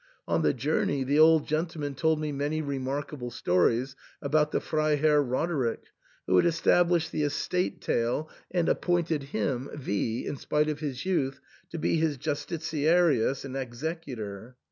On 0.27 0.41
the 0.41 0.51
journey 0.51 1.03
the 1.03 1.19
old 1.19 1.47
gentleman 1.47 1.93
told 1.93 2.19
me 2.19 2.31
many 2.31 2.59
remarkable 2.59 3.29
stories 3.29 3.95
about 4.19 4.49
the 4.51 4.59
Freiherr 4.59 5.21
Roderick, 5.21 5.91
who 6.25 6.37
had 6.37 6.45
established 6.47 7.11
the 7.11 7.21
estate 7.21 7.81
tail 7.81 8.27
and 8.49 8.67
ap 8.67 8.81
pointed 8.81 9.25
him 9.25 9.69
(V), 9.75 10.25
in 10.25 10.37
spite 10.37 10.69
of 10.69 10.79
his 10.79 11.05
youth, 11.05 11.39
to 11.69 11.77
be 11.77 11.97
his 11.97 12.17
Justitiarius 12.17 13.45
and 13.45 13.55
executor. 13.55 14.55